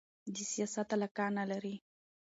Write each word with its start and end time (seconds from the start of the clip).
د 0.33 0.35
سیاست 0.51 0.87
علاقه 0.95 1.25
نه 1.37 1.43
لري 1.51 1.75